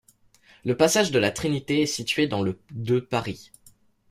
[0.65, 3.51] Le passage de la Trinité est situé dans le de Paris.